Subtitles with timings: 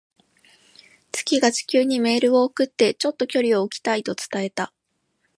[1.11, 4.73] 月が地球にメールを送って、「ちょっと距離を置きたい」と伝えた。